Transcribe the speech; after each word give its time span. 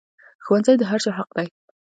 ښوونځی 0.43 0.73
د 0.77 0.83
هر 0.89 0.99
چا 1.03 1.11
حق 1.17 1.29
دی 1.37 1.47